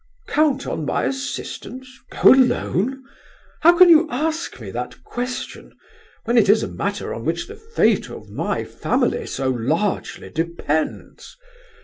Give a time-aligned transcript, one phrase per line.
[0.29, 1.87] "Count on my assistance?
[2.09, 3.03] Go alone?
[3.59, 5.77] How can you ask me that question,
[6.23, 11.37] when it is a matter on which the fate of my family so largely depends?